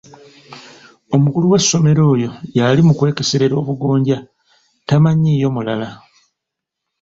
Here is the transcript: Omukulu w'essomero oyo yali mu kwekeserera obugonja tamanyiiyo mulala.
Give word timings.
Omukulu 1.15 1.45
w'essomero 1.51 2.01
oyo 2.13 2.29
yali 2.57 2.81
mu 2.87 2.93
kwekeserera 2.97 3.55
obugonja 3.61 4.17
tamanyiiyo 4.87 5.47
mulala. 5.55 5.89